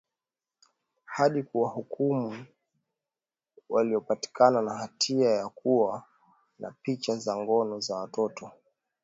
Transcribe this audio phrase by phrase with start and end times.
[1.05, 2.45] hadi kuwahukumu
[3.69, 6.03] waliopatikana na hatia ya kuwa
[6.59, 8.51] na picha za ngono za watoto